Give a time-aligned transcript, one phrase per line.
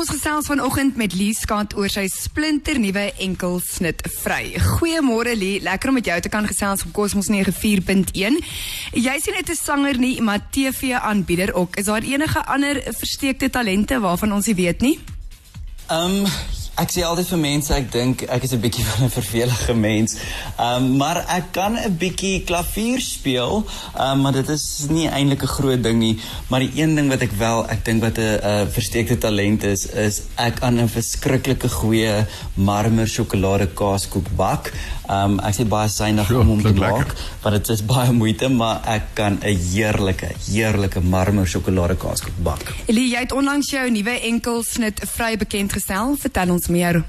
[0.00, 4.54] Ons gesels vanoggend met Lee Scott oor sy splinternuwe enkelsnit vry.
[4.78, 8.38] Goeiemôre Lee, lekker om met jou te kan gesels op Cosmos 94.1.
[8.96, 11.76] Jy sien net 'n sanger nie, maar TV-aanbieder ook.
[11.76, 14.98] Is daar enige ander versteekte talente waarvan ons nie weet nie?
[15.88, 16.26] Ehm um,
[16.80, 20.16] ek sê altyd vir mense ek dink ek is 'n bietjie van 'n vervelige mens.
[20.56, 25.08] Ehm um, maar ek kan 'n bietjie klavier speel, ehm um, maar dit is nie
[25.08, 26.16] eintlik 'n groot ding nie,
[26.48, 29.86] maar die een ding wat ek wel, ek dink wat 'n uh, versteekte talent is,
[29.86, 34.72] is ek aan 'n verskriklike goeie marmer sjokolade kaaskoek bak.
[35.10, 38.48] Ehm um, ek sê baie synig om hom te maak, want dit is baie moeite,
[38.48, 42.62] maar ek kan 'n heerlike, heerlike marmer sjokolade kaaskoek bak.
[42.86, 46.16] Elie, jy het onlangs jou nuwe enkelsnit vry bekend gestel.
[46.16, 47.04] Vertel ons meer.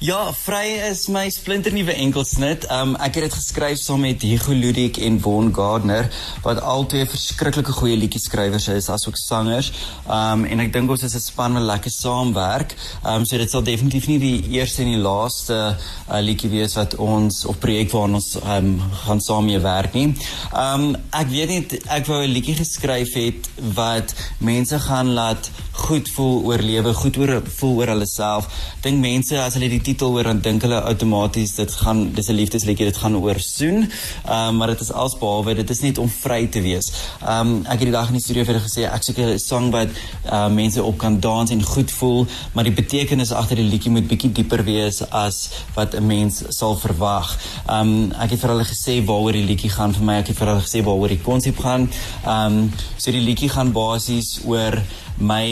[0.00, 2.62] Ja, vry is my splinternuwe enkelsnit.
[2.72, 6.08] Um ek het dit geskryf saam met Hugo Ludik en Von Gardner
[6.40, 9.68] wat albei verskriklike goeie liedjie skrywers is asook sangers.
[10.08, 12.72] Um en ek dink ons is 'n span wat lekker saamwerk.
[13.04, 15.76] Um so dit sal definitief nie die eerste en die laaste
[16.08, 20.14] uh, liedjie wees wat ons op projek waarna ons um gaan saam mee werk nie.
[20.56, 25.50] Um ek weet nie ek wou 'n liedjie geskryf het wat mense gaan laat
[25.80, 28.48] goed voel oor lewe, goed oor voel oor hulle self.
[28.84, 32.36] Dink mense as hulle die titel hoor dan dink hulle outomaties dit gaan dis 'n
[32.38, 33.88] liefdesliedjie, dit gaan oor soen.
[34.24, 36.92] Ehm um, maar dit is alsbehalwe dit is net om vry te wees.
[37.22, 39.70] Ehm um, ek het die dag in die studio vir gesê ek soek 'n song
[39.70, 39.88] wat
[40.32, 44.08] uh, mense op kan dans en goed voel, maar die betekenis agter die liedjie moet
[44.08, 47.38] bietjie dieper wees as wat 'n mens sal verwag.
[47.66, 50.16] Ehm um, ek het vir hulle gesê waaroor die liedjie gaan vir my.
[50.18, 51.88] Ek het vir hulle gesê waaroor die konsep gaan.
[52.24, 54.82] Ehm um, so die liedjie gaan basies oor
[55.20, 55.46] my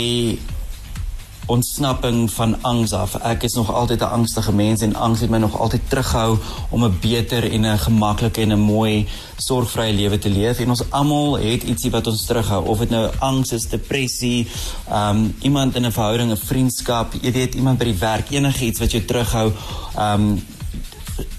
[1.49, 3.15] ontsnapping van angs af.
[3.25, 6.39] Ek is nog altyd 'n angstige mens en angs het my nog altyd teruggehou
[6.71, 10.59] om 'n beter en 'n gemaklike en 'n mooi sorgvrye lewe te leef.
[10.59, 14.47] En ons almal het ietsie wat ons terughou, of dit nou angs is, depressie,
[14.93, 18.91] um iemand in 'n verhouding, 'n vriendskap, jy weet iemand by die werk, enigiets wat
[18.91, 19.53] jou terughou.
[19.99, 20.45] Um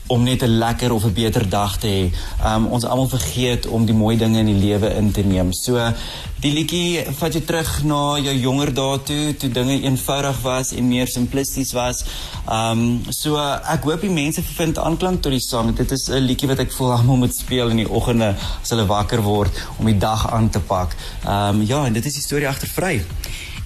[0.10, 2.04] om net 'n lekker of 'n beter dag te hê.
[2.46, 5.54] Um ons almal vergeet om die mooi dinge in die lewe in te neem.
[5.54, 5.94] So
[6.40, 10.88] die liedjie vat jou terug na jou jonger dae toe, toe dinge eenvoudig was en
[10.88, 12.04] meer simplisties was.
[12.52, 13.38] Um so
[13.76, 15.76] ek hoop die mense vind aanklank tot die sang.
[15.76, 18.86] Dit is 'n liedjie wat ek voel almal moet speel in die oggende as hulle
[18.86, 20.96] wakker word om die dag aan te pak.
[21.28, 23.06] Um ja, en dit is die storie agter vry.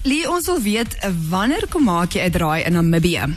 [0.02, 0.96] Lee, ons wil weet
[1.28, 3.36] wanneer kom maak jy 'n draai in Namibië?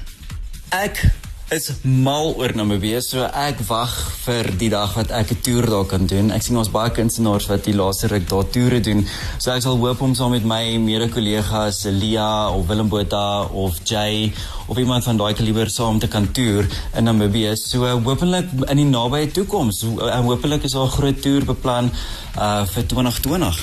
[0.70, 1.12] Ek
[1.48, 3.92] is mal oor Namibië, so ek wag
[4.26, 6.32] vir die dag wat ek 'n toer daar kan doen.
[6.32, 9.08] Ek sien ons baie kunstenaars wat die laaste ruk daar toere doen.
[9.40, 14.34] So ek sal hoop om saam met my mede-kollegas Elia of Willem Botha of Jay
[14.68, 17.56] of iemand van daai kaliber saam te kan toer in Namibië.
[17.56, 19.84] So hopelik in die nabye toekoms.
[19.84, 21.92] Uh, hopelik is daar 'n groot toer beplan
[22.38, 23.56] uh vir 2020.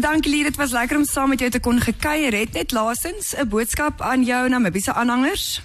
[0.00, 2.52] Dankie Lee, dit was lekker om saam met jou te kon gekuier het.
[2.52, 5.60] Net laasens 'n boodskap aan jou Namibiese aanhangers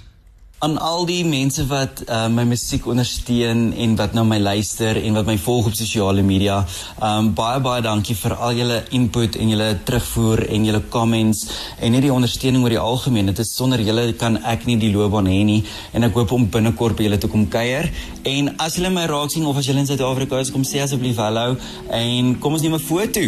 [0.63, 5.18] aan al die mense wat uh, my musiek ondersteun en wat nou my luister en
[5.18, 6.62] wat my volg op sosiale media.
[7.03, 11.41] Um baie baie dankie vir al julle input en julle terugvoer en julle comments
[11.84, 13.31] en net die ondersteuning oor die algemeen.
[13.34, 15.59] Dit is sonder julle kan ek nie die loopbaan hê nie
[15.91, 17.90] en ek hoop om binnekort by julle te kom kuier.
[18.24, 21.19] En as julle my raak sien of as julle in Suid-Afrika is, kom sê asseblief
[21.19, 21.57] hallo
[21.91, 23.28] en kom ons neem 'n foto.